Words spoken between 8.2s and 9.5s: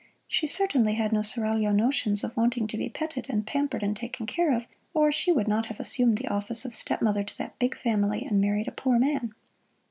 and married a poor man.